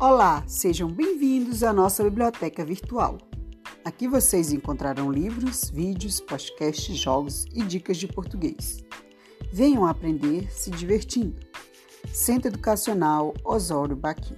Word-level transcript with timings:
Olá, 0.00 0.42
sejam 0.46 0.88
bem-vindos 0.90 1.62
à 1.62 1.74
nossa 1.74 2.02
biblioteca 2.02 2.64
virtual. 2.64 3.18
Aqui 3.84 4.08
vocês 4.08 4.50
encontrarão 4.50 5.12
livros, 5.12 5.68
vídeos, 5.68 6.22
podcasts, 6.22 6.96
jogos 6.96 7.44
e 7.52 7.62
dicas 7.62 7.98
de 7.98 8.06
português. 8.06 8.82
Venham 9.52 9.84
aprender 9.84 10.50
se 10.50 10.70
divertindo. 10.70 11.38
Centro 12.10 12.48
Educacional 12.48 13.34
Osório 13.44 13.94
Baqui. 13.94 14.34